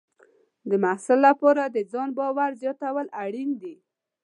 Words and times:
د 0.69 0.71
محصل 0.83 1.19
لپاره 1.27 1.63
د 1.65 1.77
ځان 1.91 2.09
باور 2.19 2.51
زیاتول 2.61 3.07
اړین 3.23 3.49
دي. 3.61 3.75